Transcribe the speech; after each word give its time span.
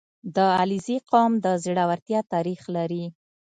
•د 0.35 0.37
علیزي 0.59 0.97
قوم 1.11 1.33
خلک 1.37 1.43
د 1.43 1.45
زړورتیا 1.63 2.19
تاریخ 2.33 2.61
لري. 2.75 3.05